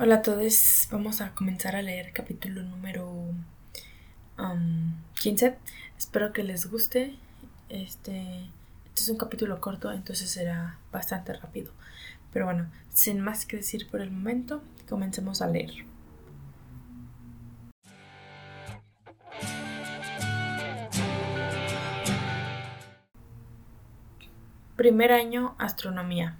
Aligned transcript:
Hola 0.00 0.14
a 0.14 0.22
todos, 0.22 0.86
vamos 0.92 1.20
a 1.20 1.34
comenzar 1.34 1.74
a 1.74 1.82
leer 1.82 2.12
capítulo 2.12 2.62
número 2.62 3.34
15. 5.20 5.56
Espero 5.98 6.32
que 6.32 6.44
les 6.44 6.70
guste. 6.70 7.16
Este, 7.68 8.44
este 8.86 9.02
es 9.02 9.08
un 9.08 9.16
capítulo 9.16 9.60
corto, 9.60 9.90
entonces 9.90 10.30
será 10.30 10.78
bastante 10.92 11.32
rápido. 11.32 11.72
Pero 12.32 12.44
bueno, 12.44 12.70
sin 12.90 13.20
más 13.20 13.44
que 13.44 13.56
decir 13.56 13.88
por 13.90 14.00
el 14.00 14.12
momento, 14.12 14.62
comencemos 14.88 15.42
a 15.42 15.48
leer. 15.48 15.72
Primer 24.76 25.10
año, 25.10 25.56
astronomía. 25.58 26.36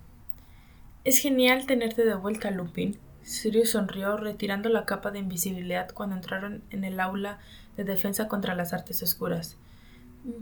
Es 1.02 1.18
genial 1.18 1.66
tenerte 1.66 2.04
de 2.04 2.14
vuelta, 2.14 2.52
Lupin 2.52 2.96
Sirius 3.28 3.72
sonrió, 3.72 4.16
retirando 4.16 4.70
la 4.70 4.86
capa 4.86 5.10
de 5.10 5.18
invisibilidad 5.18 5.90
cuando 5.92 6.16
entraron 6.16 6.62
en 6.70 6.82
el 6.82 6.98
aula 6.98 7.38
de 7.76 7.84
defensa 7.84 8.26
contra 8.26 8.54
las 8.54 8.72
artes 8.72 9.02
oscuras. 9.02 9.58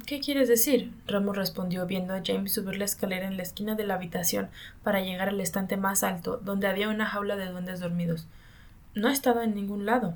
¿Qué 0.06 0.20
quieres 0.20 0.48
decir? 0.48 0.93
Remus 1.09 1.37
respondió, 1.37 1.84
viendo 1.87 2.15
a 2.15 2.23
James 2.24 2.55
subir 2.55 2.77
la 2.77 2.84
escalera 2.84 3.27
en 3.27 3.37
la 3.37 3.43
esquina 3.43 3.74
de 3.74 3.84
la 3.84 3.95
habitación 3.95 4.51
para 4.84 5.01
llegar 5.01 5.29
al 5.29 5.41
estante 5.41 5.77
más 5.77 6.05
alto, 6.05 6.41
donde 6.45 6.69
había 6.69 6.88
una 6.88 7.07
jaula 7.07 7.34
de 7.34 7.51
duendes 7.51 7.80
dormidos. 7.80 8.29
No 8.95 9.09
he 9.09 9.12
estado 9.12 9.43
en 9.43 9.57
ningún 9.57 9.84
lado. 9.84 10.15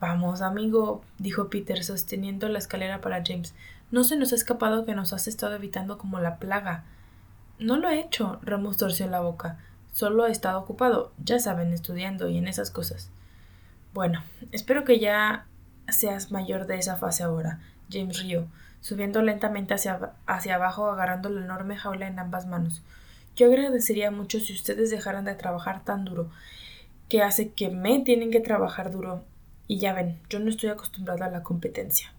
Vamos, 0.00 0.42
amigo, 0.42 1.02
dijo 1.16 1.48
Peter, 1.48 1.82
sosteniendo 1.82 2.50
la 2.50 2.58
escalera 2.58 3.00
para 3.00 3.22
James. 3.24 3.54
No 3.90 4.04
se 4.04 4.16
nos 4.18 4.32
ha 4.32 4.36
escapado 4.36 4.84
que 4.84 4.94
nos 4.94 5.14
has 5.14 5.28
estado 5.28 5.54
evitando 5.54 5.96
como 5.96 6.20
la 6.20 6.36
plaga. 6.36 6.84
No 7.58 7.78
lo 7.78 7.88
he 7.88 8.00
hecho. 8.00 8.38
Remus 8.42 8.76
torció 8.76 9.06
la 9.06 9.20
boca. 9.20 9.58
Solo 9.94 10.26
he 10.26 10.32
estado 10.32 10.58
ocupado, 10.58 11.12
ya 11.22 11.38
saben, 11.38 11.72
estudiando 11.72 12.28
y 12.28 12.36
en 12.36 12.48
esas 12.48 12.72
cosas. 12.72 13.10
Bueno, 13.92 14.24
espero 14.50 14.82
que 14.82 14.98
ya 14.98 15.46
seas 15.88 16.32
mayor 16.32 16.66
de 16.66 16.78
esa 16.78 16.96
fase 16.96 17.22
ahora. 17.22 17.60
James 17.88 18.20
rió, 18.20 18.48
subiendo 18.80 19.22
lentamente 19.22 19.72
hacia, 19.72 20.10
hacia 20.26 20.56
abajo, 20.56 20.90
agarrando 20.90 21.28
la 21.28 21.44
enorme 21.44 21.76
jaula 21.76 22.08
en 22.08 22.18
ambas 22.18 22.44
manos. 22.44 22.82
Yo 23.36 23.46
agradecería 23.46 24.10
mucho 24.10 24.40
si 24.40 24.52
ustedes 24.52 24.90
dejaran 24.90 25.26
de 25.26 25.36
trabajar 25.36 25.84
tan 25.84 26.04
duro, 26.04 26.28
que 27.08 27.22
hace 27.22 27.52
que 27.52 27.68
me 27.68 28.00
tienen 28.00 28.32
que 28.32 28.40
trabajar 28.40 28.90
duro. 28.90 29.22
Y 29.68 29.78
ya 29.78 29.92
ven, 29.92 30.18
yo 30.28 30.40
no 30.40 30.50
estoy 30.50 30.70
acostumbrado 30.70 31.22
a 31.22 31.30
la 31.30 31.44
competencia. 31.44 32.12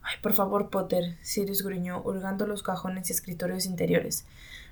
Ay, 0.00 0.14
por 0.22 0.32
favor, 0.32 0.70
Potter, 0.70 1.16
Sirius 1.22 1.64
gruñó, 1.64 2.02
hurgando 2.04 2.46
los 2.46 2.62
cajones 2.62 3.10
y 3.10 3.12
escritorios 3.14 3.66
interiores. 3.66 4.26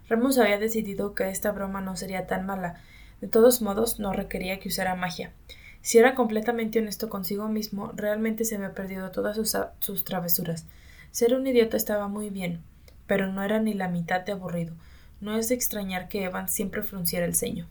Remus 0.08 0.38
había 0.38 0.58
decidido 0.58 1.14
que 1.14 1.28
esta 1.30 1.52
broma 1.52 1.80
no 1.80 1.97
sería 1.97 2.27
tan 2.27 2.47
mala. 2.47 2.80
De 3.20 3.28
todos 3.28 3.62
modos, 3.62 3.98
no 4.00 4.12
requería 4.12 4.60
que 4.60 4.69
usara 4.69 4.94
magia. 4.97 5.33
Si 5.80 5.98
era 5.98 6.14
completamente 6.14 6.78
honesto 6.78 7.08
consigo 7.08 7.48
mismo, 7.48 7.92
realmente 7.94 8.44
se 8.44 8.56
había 8.56 8.75
perdido 8.75 9.10
todas 9.10 9.36
sus, 9.36 9.56
sus 9.80 10.05
travesuras. 10.05 10.66
Ser 11.10 11.34
un 11.34 11.47
idiota 11.47 11.77
estaba 11.77 12.08
muy 12.08 12.30
bien, 12.30 12.62
pero 13.06 13.27
no 13.27 13.42
era 13.42 13.60
ni 13.60 13.75
la 13.75 13.88
mitad 13.88 14.22
de 14.22 14.32
aburrido. 14.32 14.75
No 15.20 15.36
es 15.36 15.48
de 15.48 15.55
extrañar 15.55 16.08
que 16.08 16.25
Evan 16.25 16.48
siempre 16.48 16.82
frunciera 16.82 17.27
el 17.27 17.34
ceño. 17.34 17.66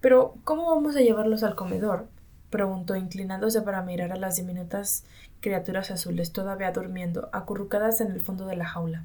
Pero, 0.00 0.36
¿cómo 0.44 0.66
vamos 0.66 0.94
a 0.96 1.00
llevarlos 1.00 1.42
al 1.42 1.56
comedor? 1.56 2.08
preguntó, 2.50 2.94
inclinándose 2.96 3.60
para 3.62 3.82
mirar 3.82 4.12
a 4.12 4.16
las 4.16 4.36
diminutas 4.36 5.04
criaturas 5.40 5.90
azules 5.90 6.32
todavía 6.32 6.70
durmiendo, 6.70 7.28
acurrucadas 7.32 8.00
en 8.00 8.12
el 8.12 8.20
fondo 8.20 8.46
de 8.46 8.56
la 8.56 8.66
jaula. 8.66 9.04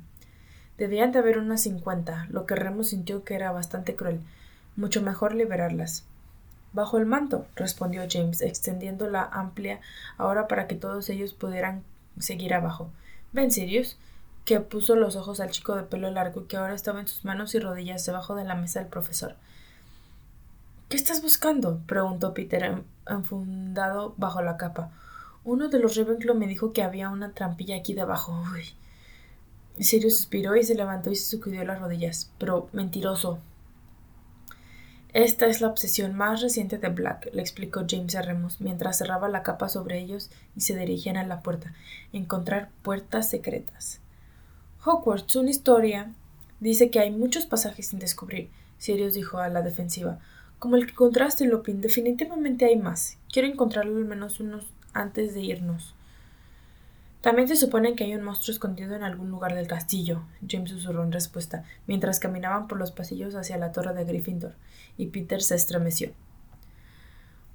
Debían 0.81 1.11
de 1.11 1.19
haber 1.19 1.37
unas 1.37 1.61
cincuenta, 1.61 2.25
lo 2.31 2.47
que 2.47 2.55
Remus 2.55 2.87
sintió 2.87 3.23
que 3.23 3.35
era 3.35 3.51
bastante 3.51 3.95
cruel. 3.95 4.19
Mucho 4.75 5.03
mejor 5.03 5.35
liberarlas. 5.35 6.05
Bajo 6.73 6.97
el 6.97 7.05
manto, 7.05 7.45
respondió 7.55 8.01
James, 8.09 8.41
extendiendo 8.41 9.07
la 9.07 9.21
amplia 9.21 9.79
ahora 10.17 10.47
para 10.47 10.65
que 10.65 10.73
todos 10.73 11.07
ellos 11.11 11.33
pudieran 11.33 11.83
seguir 12.17 12.55
abajo. 12.55 12.89
Ven, 13.31 13.51
Sirius, 13.51 13.95
que 14.43 14.59
puso 14.59 14.95
los 14.95 15.15
ojos 15.15 15.39
al 15.39 15.51
chico 15.51 15.75
de 15.75 15.83
pelo 15.83 16.09
largo 16.09 16.47
que 16.47 16.57
ahora 16.57 16.73
estaba 16.73 16.99
en 16.99 17.07
sus 17.07 17.25
manos 17.25 17.53
y 17.53 17.59
rodillas 17.59 18.03
debajo 18.03 18.33
de 18.33 18.45
la 18.45 18.55
mesa 18.55 18.79
del 18.79 18.89
profesor. 18.89 19.35
¿Qué 20.89 20.97
estás 20.97 21.21
buscando? 21.21 21.79
preguntó 21.85 22.33
Peter, 22.33 22.81
enfundado 23.05 24.15
bajo 24.17 24.41
la 24.41 24.57
capa. 24.57 24.89
Uno 25.43 25.69
de 25.69 25.77
los 25.77 25.95
Ravenclaw 25.95 26.35
me 26.35 26.47
dijo 26.47 26.73
que 26.73 26.81
había 26.81 27.11
una 27.11 27.33
trampilla 27.33 27.75
aquí 27.75 27.93
debajo. 27.93 28.43
Uy. 28.55 28.73
Sirius 29.79 30.17
suspiró 30.17 30.55
y 30.55 30.63
se 30.63 30.75
levantó 30.75 31.11
y 31.11 31.15
se 31.15 31.37
sacudió 31.37 31.63
las 31.63 31.79
rodillas. 31.79 32.31
Pero 32.37 32.69
mentiroso. 32.73 33.39
Esta 35.13 35.47
es 35.47 35.59
la 35.59 35.67
obsesión 35.67 36.15
más 36.15 36.41
reciente 36.41 36.77
de 36.77 36.87
Black, 36.87 37.29
le 37.33 37.41
explicó 37.41 37.83
James 37.85 38.15
a 38.15 38.21
Remus, 38.21 38.61
mientras 38.61 38.97
cerraba 38.97 39.27
la 39.27 39.43
capa 39.43 39.67
sobre 39.67 39.99
ellos 39.99 40.29
y 40.55 40.61
se 40.61 40.77
dirigían 40.77 41.17
a 41.17 41.27
la 41.27 41.41
puerta. 41.41 41.73
Encontrar 42.13 42.69
puertas 42.81 43.29
secretas. 43.29 43.99
Hogwarts, 44.85 45.35
una 45.35 45.49
historia. 45.49 46.13
Dice 46.61 46.89
que 46.89 47.01
hay 47.01 47.11
muchos 47.11 47.45
pasajes 47.45 47.87
sin 47.87 47.99
descubrir, 47.99 48.49
Sirius 48.77 49.13
dijo 49.13 49.39
a 49.39 49.49
la 49.49 49.61
defensiva. 49.61 50.19
Como 50.59 50.77
el 50.77 50.85
que 50.85 50.91
encontraste, 50.91 51.45
Lupin, 51.45 51.81
definitivamente 51.81 52.65
hay 52.65 52.77
más. 52.77 53.17
Quiero 53.33 53.49
encontrarlo 53.49 53.97
al 53.97 54.05
menos 54.05 54.39
unos 54.39 54.65
antes 54.93 55.33
de 55.33 55.41
irnos. 55.41 55.93
También 57.21 57.47
se 57.47 57.55
supone 57.55 57.95
que 57.95 58.03
hay 58.03 58.15
un 58.15 58.23
monstruo 58.23 58.51
escondido 58.51 58.95
en 58.95 59.03
algún 59.03 59.29
lugar 59.29 59.53
del 59.53 59.67
castillo, 59.67 60.23
James 60.47 60.71
susurró 60.71 61.03
en 61.03 61.11
respuesta, 61.11 61.63
mientras 61.85 62.19
caminaban 62.19 62.67
por 62.67 62.79
los 62.79 62.91
pasillos 62.91 63.35
hacia 63.35 63.59
la 63.59 63.71
torre 63.71 63.93
de 63.93 64.05
Gryffindor, 64.05 64.55
y 64.97 65.07
Peter 65.07 65.41
se 65.41 65.53
estremeció. 65.53 66.11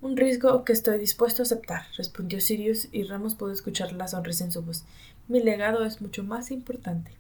Un 0.01 0.17
riesgo 0.17 0.63
que 0.65 0.73
estoy 0.73 0.99
dispuesto 0.99 1.43
a 1.43 1.45
aceptar, 1.45 1.83
respondió 1.97 2.41
Sirius, 2.41 2.89
y 2.93 3.03
Remus 3.03 3.35
pudo 3.35 3.51
escuchar 3.51 3.93
la 3.93 4.07
sonrisa 4.07 4.45
en 4.45 4.53
su 4.53 4.63
voz. 4.63 4.85
Mi 5.27 5.43
legado 5.43 5.85
es 5.85 6.01
mucho 6.01 6.23
más 6.23 6.53
importante. 6.53 7.11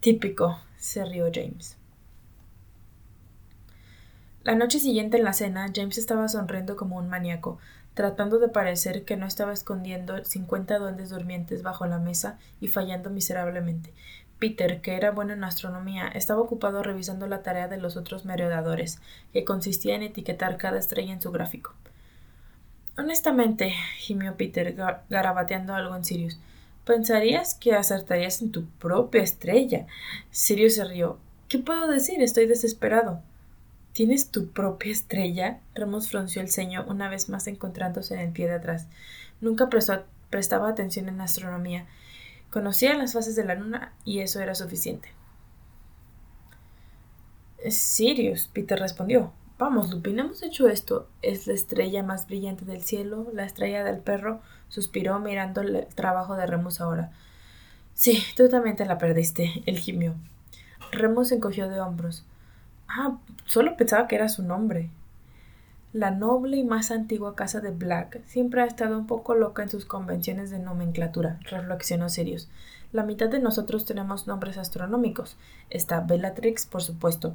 Típico, 0.00 0.58
se 0.78 1.04
rió 1.04 1.30
James. 1.32 1.76
La 4.42 4.56
noche 4.56 4.80
siguiente 4.80 5.18
en 5.18 5.22
la 5.22 5.32
cena, 5.32 5.70
James 5.72 5.98
estaba 5.98 6.26
sonriendo 6.26 6.74
como 6.74 6.96
un 6.96 7.08
maníaco, 7.08 7.58
tratando 7.94 8.38
de 8.38 8.48
parecer 8.48 9.04
que 9.04 9.16
no 9.16 9.26
estaba 9.26 9.52
escondiendo 9.52 10.24
cincuenta 10.24 10.78
duendes 10.78 11.10
durmientes 11.10 11.62
bajo 11.62 11.86
la 11.86 11.98
mesa 11.98 12.38
y 12.60 12.68
fallando 12.68 13.10
miserablemente. 13.10 13.92
Peter, 14.38 14.80
que 14.80 14.96
era 14.96 15.12
bueno 15.12 15.34
en 15.34 15.44
astronomía, 15.44 16.08
estaba 16.08 16.40
ocupado 16.40 16.82
revisando 16.82 17.28
la 17.28 17.42
tarea 17.42 17.68
de 17.68 17.76
los 17.76 17.96
otros 17.96 18.24
merodeadores, 18.24 19.00
que 19.32 19.44
consistía 19.44 19.94
en 19.94 20.02
etiquetar 20.02 20.56
cada 20.56 20.78
estrella 20.78 21.12
en 21.12 21.22
su 21.22 21.30
gráfico. 21.30 21.74
Honestamente, 22.98 23.72
gimió 23.98 24.36
Peter, 24.36 24.74
garabateando 25.08 25.74
algo 25.74 25.94
en 25.94 26.04
Sirius, 26.04 26.38
pensarías 26.84 27.54
que 27.54 27.74
acertarías 27.74 28.42
en 28.42 28.50
tu 28.50 28.66
propia 28.66 29.22
estrella. 29.22 29.86
Sirius 30.30 30.74
se 30.74 30.84
rió. 30.84 31.18
¿Qué 31.48 31.58
puedo 31.58 31.86
decir? 31.86 32.20
Estoy 32.22 32.46
desesperado. 32.46 33.22
¿Tienes 33.92 34.30
tu 34.30 34.48
propia 34.48 34.90
estrella? 34.90 35.60
Remus 35.74 36.08
frunció 36.08 36.40
el 36.40 36.50
ceño 36.50 36.84
una 36.88 37.10
vez 37.10 37.28
más 37.28 37.46
encontrándose 37.46 38.14
en 38.14 38.20
el 38.20 38.32
pie 38.32 38.46
de 38.46 38.54
atrás. 38.54 38.86
Nunca 39.42 39.68
prestaba 39.68 40.68
atención 40.68 41.08
en 41.08 41.20
astronomía. 41.20 41.86
Conocía 42.50 42.94
las 42.94 43.12
fases 43.12 43.36
de 43.36 43.44
la 43.44 43.54
luna 43.54 43.92
y 44.04 44.20
eso 44.20 44.40
era 44.40 44.54
suficiente. 44.54 45.10
Sirius, 47.68 48.48
Peter 48.48 48.78
respondió. 48.78 49.32
Vamos, 49.58 49.90
Lupin, 49.90 50.18
hemos 50.18 50.42
hecho 50.42 50.68
esto. 50.68 51.06
Es 51.20 51.46
la 51.46 51.52
estrella 51.52 52.02
más 52.02 52.26
brillante 52.26 52.64
del 52.64 52.82
cielo, 52.82 53.28
la 53.34 53.44
estrella 53.44 53.84
del 53.84 53.98
perro, 53.98 54.40
suspiró 54.68 55.18
mirando 55.20 55.60
el 55.60 55.86
trabajo 55.94 56.34
de 56.34 56.46
Remus 56.46 56.80
ahora. 56.80 57.12
Sí, 57.94 58.22
tú 58.36 58.48
también 58.48 58.74
te 58.74 58.86
la 58.86 58.96
perdiste, 58.96 59.62
el 59.66 59.78
gimió. 59.78 60.14
Remus 60.90 61.30
encogió 61.30 61.68
de 61.68 61.80
hombros. 61.80 62.24
Ah, 62.94 63.16
solo 63.46 63.74
pensaba 63.78 64.06
que 64.06 64.16
era 64.16 64.28
su 64.28 64.42
nombre. 64.42 64.90
La 65.94 66.10
noble 66.10 66.58
y 66.58 66.64
más 66.64 66.90
antigua 66.90 67.34
casa 67.34 67.60
de 67.60 67.70
Black 67.70 68.20
siempre 68.26 68.60
ha 68.60 68.66
estado 68.66 68.98
un 68.98 69.06
poco 69.06 69.34
loca 69.34 69.62
en 69.62 69.70
sus 69.70 69.86
convenciones 69.86 70.50
de 70.50 70.58
nomenclatura, 70.58 71.38
reflexionó 71.44 72.10
Sirius. 72.10 72.50
La 72.92 73.02
mitad 73.02 73.30
de 73.30 73.40
nosotros 73.40 73.86
tenemos 73.86 74.26
nombres 74.26 74.58
astronómicos. 74.58 75.38
Está 75.70 76.00
Bellatrix, 76.00 76.66
por 76.66 76.82
supuesto, 76.82 77.34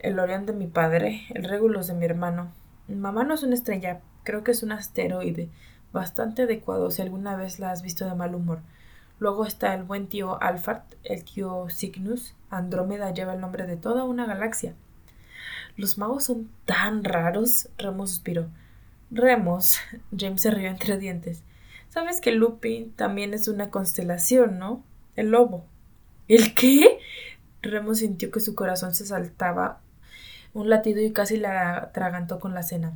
el 0.00 0.18
Orión 0.18 0.44
de 0.44 0.52
mi 0.52 0.66
padre, 0.66 1.22
el 1.30 1.44
Regulus 1.44 1.86
de 1.86 1.94
mi 1.94 2.04
hermano. 2.04 2.52
Mamá 2.86 3.24
no 3.24 3.32
es 3.32 3.42
una 3.42 3.54
estrella, 3.54 4.02
creo 4.22 4.44
que 4.44 4.50
es 4.50 4.62
un 4.62 4.72
asteroide, 4.72 5.48
bastante 5.94 6.42
adecuado 6.42 6.90
si 6.90 7.00
alguna 7.00 7.36
vez 7.36 7.58
la 7.58 7.70
has 7.70 7.80
visto 7.80 8.04
de 8.04 8.14
mal 8.14 8.34
humor. 8.34 8.60
Luego 9.18 9.46
está 9.46 9.72
el 9.72 9.82
buen 9.82 10.08
tío 10.08 10.42
Alphard, 10.42 10.82
el 11.04 11.24
tío 11.24 11.68
Cygnus. 11.70 12.34
Andrómeda 12.50 13.14
lleva 13.14 13.32
el 13.32 13.40
nombre 13.40 13.66
de 13.66 13.78
toda 13.78 14.04
una 14.04 14.26
galaxia. 14.26 14.74
Los 15.80 15.96
magos 15.96 16.24
son 16.24 16.50
tan 16.66 17.04
raros. 17.04 17.70
Remus 17.78 18.10
suspiró. 18.10 18.48
Remus. 19.10 19.78
James 20.16 20.42
se 20.42 20.50
rió 20.50 20.68
entre 20.68 20.98
dientes. 20.98 21.42
Sabes 21.88 22.20
que 22.20 22.32
Lupin 22.32 22.92
también 22.92 23.32
es 23.32 23.48
una 23.48 23.70
constelación, 23.70 24.58
¿no? 24.58 24.84
El 25.16 25.30
lobo. 25.30 25.64
¿El 26.28 26.54
qué? 26.54 26.98
Remus 27.62 28.00
sintió 28.00 28.30
que 28.30 28.40
su 28.40 28.54
corazón 28.54 28.94
se 28.94 29.06
saltaba 29.06 29.80
un 30.52 30.68
latido 30.68 31.00
y 31.00 31.14
casi 31.14 31.38
la 31.38 31.78
atragantó 31.78 32.40
con 32.40 32.52
la 32.52 32.62
cena. 32.62 32.92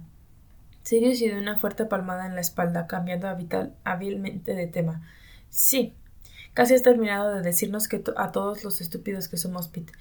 Sirius 0.83 1.21
dio 1.21 1.39
una 1.39 1.57
fuerte 1.57 1.87
palmada 1.87 2.27
en 2.27 2.35
la 2.35 2.43
espalda, 2.43 2.87
cambiando 2.87 3.29
hábilmente 3.85 4.55
de 4.55 4.67
tema. 4.67 5.09
Sí, 5.49 5.95
casi 6.53 6.75
has 6.75 6.83
terminado 6.83 7.35
de 7.35 7.41
decirnos 7.41 7.89
que 7.89 8.05
a 8.17 8.31
todos 8.31 8.63
los 8.63 8.83
estúpidos 8.83 9.29
que 9.29 9.39
somos 9.39 9.69
Pete. 9.69 9.95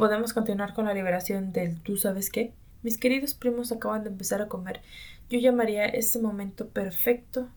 Podemos 0.00 0.32
continuar 0.32 0.72
con 0.72 0.86
la 0.86 0.94
liberación 0.94 1.52
del 1.52 1.78
¿tú 1.82 1.98
sabes 1.98 2.30
qué? 2.30 2.54
Mis 2.82 2.96
queridos 2.96 3.34
primos 3.34 3.70
acaban 3.70 4.02
de 4.02 4.08
empezar 4.08 4.40
a 4.40 4.48
comer. 4.48 4.80
Yo 5.28 5.38
llamaría 5.38 5.84
ese 5.84 6.18
momento 6.18 6.68
perfecto. 6.68 7.48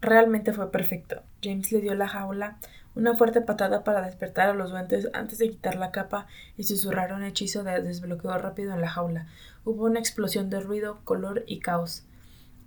Realmente 0.00 0.52
fue 0.52 0.72
perfecto. 0.72 1.22
James 1.40 1.70
le 1.70 1.80
dio 1.80 1.94
la 1.94 2.08
jaula 2.08 2.58
una 2.96 3.14
fuerte 3.14 3.42
patada 3.42 3.84
para 3.84 4.04
despertar 4.04 4.48
a 4.50 4.54
los 4.54 4.72
duendes 4.72 5.08
antes 5.14 5.38
de 5.38 5.50
quitar 5.50 5.76
la 5.76 5.92
capa 5.92 6.26
y 6.56 6.64
susurrar 6.64 7.12
un 7.12 7.22
hechizo 7.22 7.62
de 7.62 7.80
desbloqueo 7.80 8.36
rápido 8.38 8.74
en 8.74 8.80
la 8.80 8.88
jaula. 8.88 9.28
Hubo 9.64 9.84
una 9.84 10.00
explosión 10.00 10.50
de 10.50 10.58
ruido, 10.58 10.98
color 11.04 11.44
y 11.46 11.60
caos. 11.60 12.04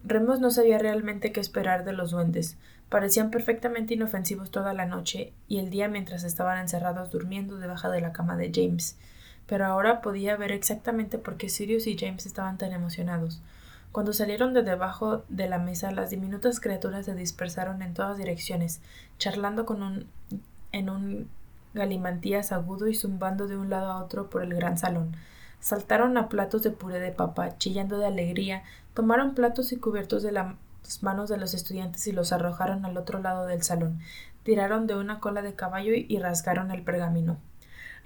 Remus 0.07 0.39
no 0.39 0.51
sabía 0.51 0.77
realmente 0.77 1.31
qué 1.31 1.39
esperar 1.39 1.83
de 1.83 1.93
los 1.93 2.11
duendes. 2.11 2.57
Parecían 2.89 3.31
perfectamente 3.31 3.95
inofensivos 3.95 4.51
toda 4.51 4.73
la 4.73 4.85
noche 4.85 5.33
y 5.47 5.57
el 5.57 5.71
día 5.71 5.87
mientras 5.87 6.23
estaban 6.23 6.59
encerrados 6.59 7.09
durmiendo 7.11 7.57
debajo 7.57 7.89
de 7.89 8.01
la 8.01 8.13
cama 8.13 8.37
de 8.37 8.51
James. 8.53 8.97
Pero 9.47 9.65
ahora 9.65 10.01
podía 10.01 10.37
ver 10.37 10.51
exactamente 10.51 11.17
por 11.17 11.37
qué 11.37 11.49
Sirius 11.49 11.87
y 11.87 11.97
James 11.97 12.27
estaban 12.27 12.59
tan 12.59 12.71
emocionados. 12.71 13.41
Cuando 13.91 14.13
salieron 14.13 14.53
de 14.53 14.61
debajo 14.61 15.23
de 15.29 15.49
la 15.49 15.57
mesa, 15.57 15.91
las 15.91 16.11
diminutas 16.11 16.59
criaturas 16.59 17.05
se 17.05 17.15
dispersaron 17.15 17.81
en 17.81 17.93
todas 17.93 18.17
direcciones, 18.17 18.81
charlando 19.17 19.65
con 19.65 19.81
un, 19.81 20.07
en 20.71 20.89
un 20.89 21.29
galimantías 21.73 22.51
agudo 22.51 22.87
y 22.87 22.95
zumbando 22.95 23.47
de 23.47 23.57
un 23.57 23.69
lado 23.69 23.91
a 23.91 24.03
otro 24.03 24.29
por 24.29 24.43
el 24.43 24.53
gran 24.53 24.77
salón. 24.77 25.15
Saltaron 25.65 26.15
a 26.15 26.29
platos 26.29 26.61
de 26.61 26.69
puré 26.69 26.99
de 26.99 27.11
papa, 27.11 27.57
chillando 27.57 27.97
de 27.97 28.05
alegría, 28.05 28.61
tomaron 28.93 29.33
platos 29.33 29.71
y 29.71 29.77
cubiertos 29.77 30.21
de 30.21 30.31
las 30.31 30.53
manos 31.01 31.27
de 31.27 31.37
los 31.37 31.55
estudiantes 31.55 32.05
y 32.05 32.11
los 32.11 32.31
arrojaron 32.31 32.85
al 32.85 32.95
otro 32.97 33.17
lado 33.19 33.47
del 33.47 33.63
salón, 33.63 33.99
tiraron 34.43 34.85
de 34.85 34.93
una 34.93 35.19
cola 35.19 35.41
de 35.41 35.55
caballo 35.55 35.93
y 35.95 36.19
rasgaron 36.19 36.69
el 36.69 36.83
pergamino. 36.83 37.39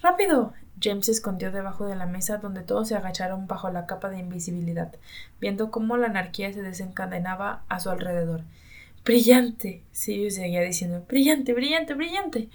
¡Rápido! 0.01 0.53
James 0.81 1.07
se 1.07 1.11
escondió 1.11 1.51
debajo 1.51 1.85
de 1.85 1.97
la 1.97 2.05
mesa 2.05 2.37
donde 2.37 2.63
todos 2.63 2.87
se 2.87 2.95
agacharon 2.95 3.45
bajo 3.45 3.69
la 3.69 3.87
capa 3.87 4.07
de 4.07 4.19
invisibilidad, 4.19 4.95
viendo 5.41 5.69
cómo 5.69 5.97
la 5.97 6.07
anarquía 6.07 6.53
se 6.53 6.61
desencadenaba 6.61 7.63
a 7.67 7.81
su 7.81 7.89
alrededor. 7.89 8.43
¡Brillante! 9.03 9.83
Sirius 9.91 10.35
seguía 10.35 10.61
diciendo 10.61 11.03
¡Brillante, 11.09 11.53
brillante, 11.53 11.93
brillante! 11.93 12.49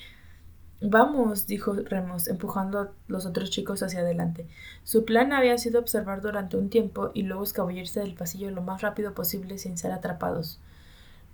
Vamos, 0.81 1.47
dijo 1.47 1.73
Remus, 1.73 2.29
empujando 2.29 2.79
a 2.79 2.91
los 3.06 3.26
otros 3.26 3.50
chicos 3.50 3.82
hacia 3.82 4.00
adelante. 4.00 4.47
Su 4.82 5.05
plan 5.05 5.32
había 5.32 5.56
sido 5.56 5.81
observar 5.81 6.21
durante 6.21 6.56
un 6.56 6.69
tiempo 6.69 7.11
y 7.15 7.23
luego 7.23 7.44
escabullirse 7.44 8.00
del 8.00 8.15
pasillo 8.15 8.50
lo 8.50 8.61
más 8.61 8.82
rápido 8.82 9.15
posible 9.15 9.56
sin 9.59 9.79
ser 9.79 9.93
atrapados. 9.93 10.61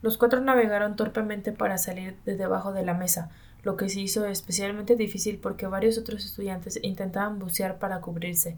Los 0.03 0.19
cuatro 0.19 0.41
navegaron 0.41 0.97
torpemente 0.97 1.53
para 1.53 1.79
salir 1.79 2.17
de 2.25 2.37
debajo 2.37 2.73
de 2.73 2.85
la 2.85 2.95
mesa, 2.95 3.31
lo 3.63 3.77
que 3.77 3.89
se 3.89 4.01
hizo 4.01 4.25
especialmente 4.25 4.97
difícil 4.97 5.39
porque 5.39 5.67
varios 5.67 5.99
otros 5.99 6.25
estudiantes 6.25 6.79
intentaban 6.83 7.39
bucear 7.39 7.79
para 7.79 8.01
cubrirse. 8.01 8.57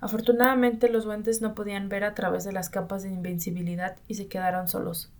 Afortunadamente 0.00 0.88
los 0.88 1.04
duendes 1.04 1.40
no 1.40 1.54
podían 1.54 1.88
ver 1.88 2.04
a 2.04 2.14
través 2.14 2.44
de 2.44 2.52
las 2.52 2.68
capas 2.68 3.02
de 3.02 3.10
invencibilidad 3.10 3.96
y 4.06 4.14
se 4.14 4.28
quedaron 4.28 4.68
solos. 4.68 5.10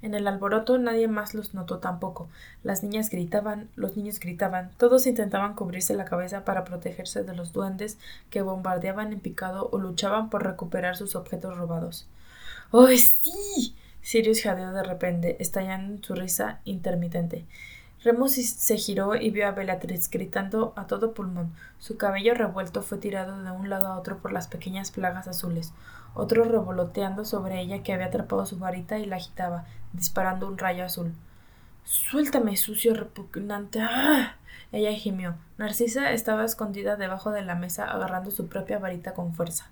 En 0.00 0.14
el 0.14 0.28
alboroto 0.28 0.78
nadie 0.78 1.08
más 1.08 1.34
los 1.34 1.54
notó 1.54 1.78
tampoco. 1.78 2.28
Las 2.62 2.82
niñas 2.84 3.10
gritaban, 3.10 3.68
los 3.74 3.96
niños 3.96 4.20
gritaban, 4.20 4.70
todos 4.76 5.06
intentaban 5.06 5.54
cubrirse 5.54 5.94
la 5.94 6.04
cabeza 6.04 6.44
para 6.44 6.64
protegerse 6.64 7.24
de 7.24 7.34
los 7.34 7.52
duendes 7.52 7.98
que 8.30 8.42
bombardeaban 8.42 9.12
en 9.12 9.20
picado 9.20 9.68
o 9.72 9.78
luchaban 9.78 10.30
por 10.30 10.44
recuperar 10.44 10.96
sus 10.96 11.16
objetos 11.16 11.56
robados. 11.56 12.06
¡Oh, 12.70 12.86
sí! 12.88 13.74
Sirius 14.00 14.42
jadeó 14.42 14.72
de 14.72 14.84
repente, 14.84 15.36
estallando 15.40 15.94
en 15.94 16.04
su 16.04 16.14
risa 16.14 16.60
intermitente. 16.64 17.44
Remus 18.04 18.34
se 18.34 18.76
giró 18.76 19.16
y 19.16 19.30
vio 19.30 19.48
a 19.48 19.50
Bellatrix 19.50 20.08
gritando 20.08 20.72
a 20.76 20.86
todo 20.86 21.14
pulmón. 21.14 21.52
Su 21.80 21.96
cabello 21.96 22.34
revuelto 22.34 22.82
fue 22.82 22.98
tirado 22.98 23.42
de 23.42 23.50
un 23.50 23.68
lado 23.68 23.88
a 23.88 23.98
otro 23.98 24.18
por 24.18 24.32
las 24.32 24.46
pequeñas 24.46 24.92
plagas 24.92 25.26
azules, 25.26 25.72
otro 26.14 26.44
revoloteando 26.44 27.24
sobre 27.24 27.60
ella 27.60 27.82
que 27.82 27.92
había 27.92 28.06
atrapado 28.06 28.46
su 28.46 28.58
varita 28.58 28.98
y 28.98 29.06
la 29.06 29.16
agitaba, 29.16 29.66
disparando 29.92 30.46
un 30.46 30.58
rayo 30.58 30.84
azul. 30.84 31.12
Suéltame, 31.84 32.56
sucio 32.56 32.94
repugnante. 32.94 33.80
¡Ah! 33.80 34.36
Ella 34.70 34.92
gimió. 34.92 35.34
Narcisa 35.56 36.12
estaba 36.12 36.44
escondida 36.44 36.96
debajo 36.96 37.30
de 37.32 37.42
la 37.42 37.54
mesa 37.54 37.90
agarrando 37.90 38.30
su 38.30 38.46
propia 38.48 38.78
varita 38.78 39.14
con 39.14 39.34
fuerza. 39.34 39.70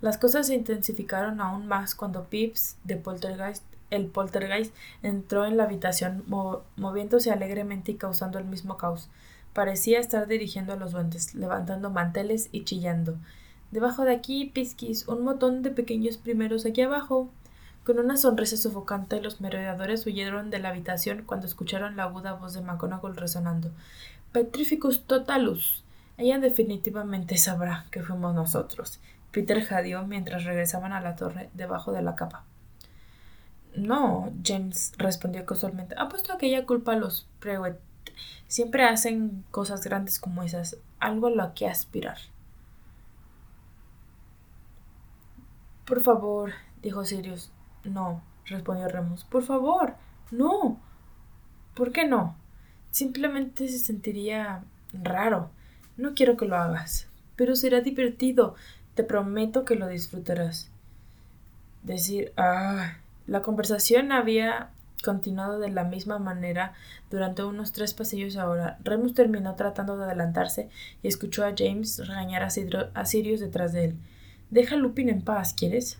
Las 0.00 0.18
cosas 0.18 0.46
se 0.46 0.54
intensificaron 0.54 1.40
aún 1.40 1.66
más 1.66 1.94
cuando 1.94 2.24
Pips 2.24 2.76
de 2.84 2.96
Poltergeist 2.96 3.64
el 3.96 4.06
poltergeist 4.06 4.74
entró 5.02 5.44
en 5.44 5.56
la 5.56 5.64
habitación 5.64 6.24
moviéndose 6.76 7.30
alegremente 7.30 7.92
y 7.92 7.96
causando 7.96 8.38
el 8.38 8.44
mismo 8.44 8.76
caos. 8.76 9.08
Parecía 9.52 10.00
estar 10.00 10.26
dirigiendo 10.26 10.72
a 10.72 10.76
los 10.76 10.92
duendes, 10.92 11.34
levantando 11.34 11.90
manteles 11.90 12.48
y 12.50 12.64
chillando. 12.64 13.16
Debajo 13.70 14.04
de 14.04 14.14
aquí, 14.14 14.46
Pisquis, 14.46 15.08
un 15.08 15.24
montón 15.24 15.62
de 15.62 15.70
pequeños 15.70 16.16
primeros 16.16 16.66
aquí 16.66 16.82
abajo. 16.82 17.30
Con 17.84 17.98
una 17.98 18.16
sonrisa 18.16 18.56
sofocante, 18.56 19.20
los 19.20 19.40
merodeadores 19.40 20.06
huyeron 20.06 20.50
de 20.50 20.58
la 20.58 20.70
habitación 20.70 21.22
cuando 21.24 21.46
escucharon 21.46 21.96
la 21.96 22.04
aguda 22.04 22.34
voz 22.34 22.54
de 22.54 22.62
McGonagall 22.62 23.16
resonando. 23.16 23.70
Petrificus 24.32 25.04
totalus. 25.04 25.84
Ella 26.16 26.38
definitivamente 26.38 27.36
sabrá 27.36 27.86
que 27.90 28.02
fuimos 28.02 28.34
nosotros. 28.34 29.00
Peter 29.32 29.60
jadeó 29.64 30.06
mientras 30.06 30.44
regresaban 30.44 30.92
a 30.92 31.00
la 31.00 31.16
torre 31.16 31.50
debajo 31.54 31.92
de 31.92 32.02
la 32.02 32.14
capa. 32.14 32.44
No, 33.76 34.32
James 34.44 34.92
respondió 34.98 35.44
casualmente. 35.44 35.94
Ha 35.98 36.08
puesto 36.08 36.32
aquella 36.32 36.64
culpa 36.64 36.92
a 36.92 36.96
los 36.96 37.28
Prewet. 37.40 37.78
Siempre 38.46 38.84
hacen 38.84 39.44
cosas 39.50 39.82
grandes 39.82 40.20
como 40.20 40.42
esas, 40.42 40.78
algo 41.00 41.26
a 41.26 41.30
lo 41.30 41.54
que 41.54 41.66
aspirar. 41.66 42.18
Por 45.86 46.00
favor, 46.02 46.52
dijo 46.82 47.04
Sirius. 47.04 47.50
No, 47.82 48.22
respondió 48.46 48.88
Remus. 48.88 49.24
Por 49.24 49.42
favor, 49.42 49.96
no. 50.30 50.80
¿Por 51.74 51.92
qué 51.92 52.06
no? 52.06 52.36
Simplemente 52.90 53.68
se 53.68 53.78
sentiría 53.78 54.64
raro. 54.92 55.50
No 55.96 56.14
quiero 56.14 56.36
que 56.36 56.46
lo 56.46 56.56
hagas. 56.56 57.08
Pero 57.36 57.56
será 57.56 57.80
divertido. 57.80 58.54
Te 58.94 59.02
prometo 59.02 59.64
que 59.64 59.74
lo 59.74 59.88
disfrutarás. 59.88 60.70
Decir, 61.82 62.32
ah, 62.36 62.98
la 63.26 63.42
conversación 63.42 64.12
había 64.12 64.70
continuado 65.04 65.58
de 65.58 65.70
la 65.70 65.84
misma 65.84 66.18
manera 66.18 66.72
durante 67.10 67.44
unos 67.44 67.72
tres 67.72 67.94
pasillos 67.94 68.36
ahora. 68.36 68.78
Remus 68.82 69.14
terminó 69.14 69.54
tratando 69.54 69.96
de 69.96 70.04
adelantarse 70.04 70.68
y 71.02 71.08
escuchó 71.08 71.44
a 71.44 71.54
James 71.56 72.06
regañar 72.08 72.42
a, 72.42 73.04
Sirius 73.04 73.40
detrás 73.40 73.72
de 73.72 73.84
él. 73.84 73.96
Deja 74.50 74.74
a 74.74 74.78
Lupin 74.78 75.08
en 75.10 75.22
paz, 75.22 75.54
¿quieres? 75.54 75.98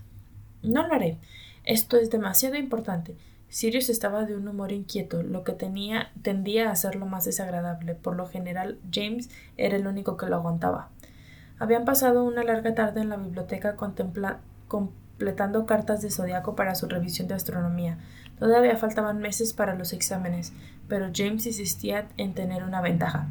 No 0.62 0.86
lo 0.86 0.94
haré. 0.94 1.18
Esto 1.64 1.96
es 1.96 2.10
demasiado 2.10 2.56
importante. 2.56 3.16
Sirius 3.48 3.88
estaba 3.88 4.24
de 4.24 4.36
un 4.36 4.48
humor 4.48 4.72
inquieto, 4.72 5.22
lo 5.22 5.44
que 5.44 5.52
tenía, 5.52 6.10
tendía 6.22 6.68
a 6.68 6.72
hacerlo 6.72 7.06
más 7.06 7.24
desagradable. 7.24 7.94
Por 7.94 8.16
lo 8.16 8.26
general, 8.26 8.78
James 8.92 9.30
era 9.56 9.76
el 9.76 9.86
único 9.86 10.16
que 10.16 10.26
lo 10.26 10.36
aguantaba. 10.36 10.90
Habían 11.58 11.84
pasado 11.84 12.24
una 12.24 12.42
larga 12.42 12.74
tarde 12.74 13.00
en 13.00 13.10
la 13.10 13.16
biblioteca 13.16 13.76
contemplando 13.76 14.40
completando 15.14 15.64
cartas 15.64 16.02
de 16.02 16.11
zodiaco 16.11 16.56
para 16.56 16.75
su 16.75 16.88
revisión 16.88 17.28
de 17.28 17.35
astronomía. 17.35 17.99
Todavía 18.37 18.76
faltaban 18.76 19.21
meses 19.21 19.52
para 19.52 19.76
los 19.76 19.92
exámenes, 19.92 20.52
pero 20.88 21.12
James 21.14 21.47
insistía 21.47 22.09
en 22.16 22.35
tener 22.35 22.64
una 22.64 22.80
ventaja. 22.80 23.28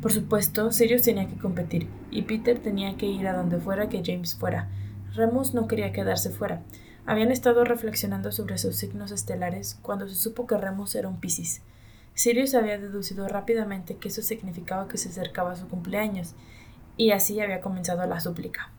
Por 0.00 0.12
supuesto, 0.12 0.72
Sirius 0.72 1.02
tenía 1.02 1.28
que 1.28 1.36
competir, 1.36 1.88
y 2.10 2.22
Peter 2.22 2.58
tenía 2.58 2.96
que 2.96 3.04
ir 3.04 3.28
a 3.28 3.36
donde 3.36 3.58
fuera 3.58 3.90
que 3.90 4.02
James 4.02 4.34
fuera. 4.34 4.70
Remus 5.14 5.52
no 5.52 5.68
quería 5.68 5.92
quedarse 5.92 6.30
fuera. 6.30 6.62
Habían 7.04 7.30
estado 7.30 7.64
reflexionando 7.64 8.32
sobre 8.32 8.56
sus 8.56 8.76
signos 8.76 9.10
estelares 9.10 9.78
cuando 9.82 10.08
se 10.08 10.14
supo 10.14 10.46
que 10.46 10.56
Remus 10.56 10.94
era 10.94 11.08
un 11.08 11.20
Piscis. 11.20 11.60
Sirius 12.14 12.54
había 12.54 12.78
deducido 12.78 13.28
rápidamente 13.28 13.96
que 13.96 14.08
eso 14.08 14.22
significaba 14.22 14.88
que 14.88 14.96
se 14.96 15.10
acercaba 15.10 15.54
su 15.54 15.68
cumpleaños, 15.68 16.34
y 16.96 17.10
así 17.10 17.38
había 17.40 17.60
comenzado 17.60 18.06
la 18.06 18.20
súplica. 18.20 18.70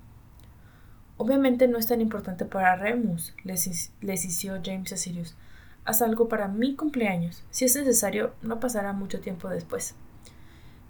Obviamente 1.20 1.68
no 1.68 1.80
es 1.80 1.88
tan 1.88 2.00
importante 2.00 2.46
para 2.46 2.76
Remus, 2.76 3.34
les, 3.44 3.66
hizo 3.66 4.54
James 4.64 4.94
a 4.94 4.98
Sirius. 4.98 5.36
Haz 5.84 6.04
algo 6.04 6.28
para 6.30 6.48
mi 6.48 6.76
cumpleaños. 6.76 7.44
Si 7.50 7.66
es 7.66 7.76
necesario, 7.76 8.34
no 8.44 8.60
pasará 8.60 8.94
mucho 8.94 9.20
tiempo 9.20 9.50
después. 9.50 9.96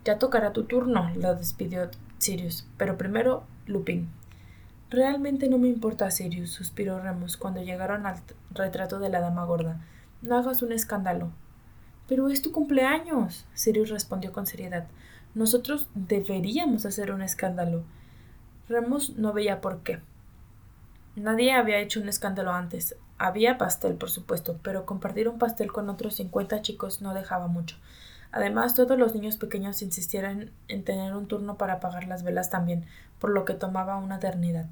Ya 0.04 0.20
tocará 0.20 0.52
tu 0.52 0.66
turno, 0.66 1.12
lo 1.16 1.34
despidió 1.36 1.90
Sirius. 2.18 2.68
Pero 2.78 2.98
primero, 2.98 3.46
Lupin. 3.68 4.10
Realmente 4.90 5.48
no 5.48 5.58
me 5.58 5.70
importa, 5.70 6.12
Sirius, 6.12 6.52
suspiró 6.52 7.00
Remus 7.00 7.38
cuando 7.38 7.62
llegaron 7.62 8.06
al 8.06 8.18
retrato 8.52 9.00
de 9.00 9.10
la 9.10 9.22
dama 9.22 9.46
gorda. 9.46 9.80
No 10.22 10.38
hagas 10.38 10.62
un 10.62 10.74
escándalo. 10.74 11.32
Pero 12.10 12.28
es 12.28 12.42
tu 12.42 12.52
cumpleaños, 12.52 13.46
Sirius 13.54 13.90
respondió 13.90 14.34
con 14.34 14.46
seriedad. 14.46 14.88
Nosotros 15.36 15.88
deberíamos 15.94 16.86
hacer 16.86 17.12
un 17.12 17.22
escándalo. 17.22 17.84
Remus 18.68 19.16
no 19.18 19.32
veía 19.32 19.62
por 19.62 19.84
qué. 19.84 20.02
Nadie 21.18 21.52
había 21.54 21.80
hecho 21.80 22.00
un 22.00 22.10
escándalo 22.10 22.52
antes. 22.52 22.96
Había 23.18 23.58
pastel, 23.58 23.96
por 23.96 24.12
supuesto, 24.12 24.60
pero 24.62 24.86
compartir 24.86 25.28
un 25.28 25.40
pastel 25.40 25.72
con 25.72 25.90
otros 25.90 26.16
cincuenta 26.16 26.62
chicos 26.62 27.02
no 27.02 27.16
dejaba 27.16 27.48
mucho. 27.48 27.76
Además, 28.32 28.76
todos 28.76 29.00
los 29.00 29.16
niños 29.16 29.36
pequeños 29.38 29.82
insistieron 29.82 30.52
en 30.68 30.84
tener 30.84 31.16
un 31.16 31.28
turno 31.28 31.58
para 31.58 31.74
apagar 31.74 32.08
las 32.08 32.22
velas 32.22 32.52
también, 32.52 32.86
por 33.18 33.32
lo 33.32 33.46
que 33.46 33.56
tomaba 33.56 33.98
una 33.98 34.18
eternidad. 34.18 34.68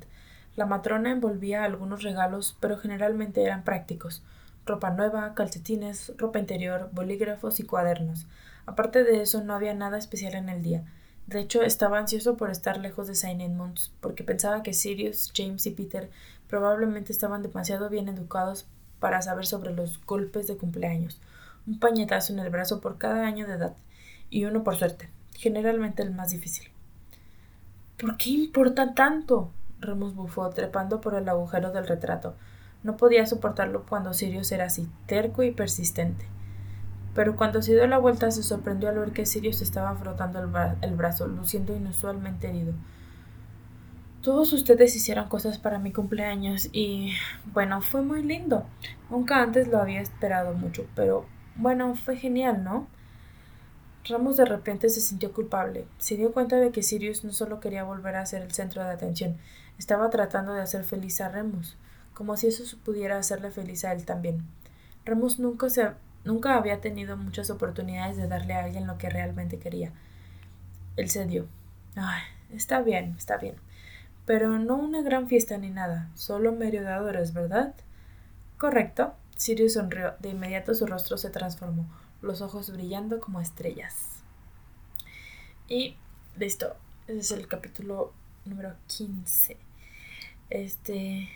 La 0.55 0.67
matrona 0.67 1.11
envolvía 1.11 1.63
algunos 1.63 2.03
regalos, 2.03 2.55
pero 2.59 2.77
generalmente 2.77 3.43
eran 3.43 3.63
prácticos 3.63 4.23
ropa 4.65 4.89
nueva, 4.89 5.33
calcetines, 5.35 6.11
ropa 6.17 6.39
interior, 6.39 6.89
bolígrafos 6.91 7.59
y 7.59 7.63
cuadernos. 7.63 8.27
Aparte 8.65 9.03
de 9.03 9.21
eso, 9.21 9.43
no 9.43 9.53
había 9.53 9.73
nada 9.73 9.97
especial 9.97 10.33
en 10.33 10.49
el 10.49 10.63
día. 10.63 10.83
De 11.27 11.39
hecho, 11.39 11.63
estaba 11.63 11.97
ansioso 11.97 12.37
por 12.37 12.51
estar 12.51 12.77
lejos 12.77 13.07
de 13.07 13.15
Saint 13.15 13.41
Edmunds, 13.41 13.91
porque 13.99 14.23
pensaba 14.23 14.61
que 14.61 14.73
Sirius, 14.73 15.31
James 15.35 15.65
y 15.65 15.71
Peter 15.71 16.11
probablemente 16.47 17.11
estaban 17.11 17.41
demasiado 17.41 17.89
bien 17.89 18.07
educados 18.09 18.67
para 18.99 19.21
saber 19.21 19.47
sobre 19.47 19.73
los 19.73 20.03
golpes 20.05 20.47
de 20.47 20.57
cumpleaños. 20.57 21.19
Un 21.65 21.79
pañetazo 21.79 22.33
en 22.33 22.39
el 22.39 22.51
brazo 22.51 22.79
por 22.79 22.99
cada 22.99 23.25
año 23.25 23.47
de 23.47 23.53
edad, 23.53 23.75
y 24.29 24.45
uno 24.45 24.63
por 24.63 24.75
suerte, 24.75 25.09
generalmente 25.33 26.03
el 26.03 26.13
más 26.13 26.29
difícil. 26.29 26.69
¿Por 27.97 28.17
qué 28.17 28.29
importa 28.29 28.93
tanto? 28.93 29.51
Remus 29.79 30.13
bufó, 30.13 30.49
trepando 30.51 31.01
por 31.01 31.15
el 31.15 31.27
agujero 31.27 31.71
del 31.71 31.87
retrato. 31.87 32.35
No 32.83 32.97
podía 32.97 33.25
soportarlo 33.25 33.85
cuando 33.87 34.13
Sirius 34.13 34.51
era 34.51 34.65
así, 34.65 34.87
terco 35.07 35.41
y 35.41 35.51
persistente. 35.51 36.27
Pero 37.15 37.37
cuando 37.37 37.61
se 37.61 37.73
dio 37.73 37.87
la 37.87 37.97
vuelta 37.97 38.29
se 38.29 38.43
sorprendió 38.43 38.89
al 38.89 38.99
ver 38.99 39.11
que 39.11 39.25
Sirius 39.25 39.61
estaba 39.61 39.95
frotando 39.95 40.39
el, 40.81 40.95
brazo, 40.95 41.27
luciendo 41.27 41.73
inusualmente 41.73 42.49
herido. 42.49 42.73
Todos 44.21 44.51
ustedes 44.51 44.95
hicieron 44.95 45.29
cosas 45.29 45.57
para 45.57 45.79
mi 45.79 45.93
cumpleaños 45.93 46.67
y 46.73 47.13
bueno, 47.53 47.81
fue 47.81 48.01
muy 48.01 48.21
lindo. 48.21 48.65
Nunca 49.09 49.41
antes 49.41 49.69
lo 49.69 49.79
había 49.79 50.01
esperado 50.01 50.53
mucho, 50.55 50.85
pero 50.93 51.25
bueno, 51.55 51.95
fue 51.95 52.17
genial, 52.17 52.65
¿no? 52.65 52.87
Ramos 54.03 54.35
de 54.35 54.45
repente 54.45 54.89
se 54.89 54.99
sintió 54.99 55.31
culpable. 55.31 55.87
Se 55.99 56.17
dio 56.17 56.33
cuenta 56.33 56.57
de 56.57 56.71
que 56.71 56.83
Sirius 56.83 57.23
no 57.23 57.31
solo 57.31 57.61
quería 57.61 57.83
volver 57.85 58.17
a 58.17 58.25
ser 58.25 58.41
el 58.41 58.51
centro 58.51 58.83
de 58.83 58.89
atención, 58.89 59.37
estaba 59.79 60.09
tratando 60.09 60.53
de 60.53 60.61
hacer 60.61 60.83
feliz 60.83 61.21
a 61.21 61.29
Remus, 61.29 61.77
como 62.13 62.35
si 62.35 62.47
eso 62.47 62.63
pudiera 62.83 63.17
hacerle 63.17 63.51
feliz 63.51 63.85
a 63.85 63.93
él 63.93 64.05
también. 64.05 64.43
Remus 65.05 65.39
nunca, 65.39 65.69
se, 65.69 65.91
nunca 66.25 66.55
había 66.55 66.81
tenido 66.81 67.15
muchas 67.15 67.49
oportunidades 67.49 68.17
de 68.17 68.27
darle 68.27 68.53
a 68.53 68.65
alguien 68.65 68.87
lo 68.87 68.97
que 68.97 69.09
realmente 69.09 69.59
quería. 69.59 69.93
Él 70.97 71.09
cedió. 71.09 71.47
Ay, 71.95 72.21
está 72.51 72.81
bien, 72.81 73.15
está 73.17 73.37
bien. 73.37 73.55
Pero 74.25 74.59
no 74.59 74.75
una 74.75 75.01
gran 75.01 75.27
fiesta 75.27 75.57
ni 75.57 75.69
nada, 75.69 76.09
solo 76.15 76.51
merodeadores, 76.51 77.33
¿verdad? 77.33 77.75
Correcto. 78.57 79.13
Sirius 79.35 79.73
sonrió. 79.73 80.15
De 80.19 80.29
inmediato 80.29 80.73
su 80.73 80.87
rostro 80.87 81.17
se 81.17 81.29
transformó, 81.29 81.87
los 82.21 82.41
ojos 82.41 82.71
brillando 82.71 83.19
como 83.19 83.39
estrellas. 83.39 84.23
Y 85.67 85.95
listo. 86.37 86.75
Ese 87.07 87.19
es 87.19 87.31
el 87.31 87.47
capítulo 87.47 88.13
número 88.45 88.73
15. 88.87 89.57
Este, 90.49 91.29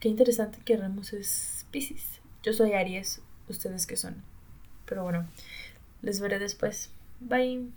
qué 0.00 0.08
interesante 0.08 0.58
que 0.64 0.76
Remus 0.76 1.12
es 1.12 1.66
Pisces. 1.70 2.20
Yo 2.42 2.52
soy 2.52 2.72
Aries, 2.72 3.22
ustedes 3.48 3.86
que 3.86 3.96
son. 3.96 4.31
Pero 4.92 5.04
bueno, 5.04 5.26
les 6.02 6.20
veré 6.20 6.38
después. 6.38 6.90
Bye. 7.18 7.70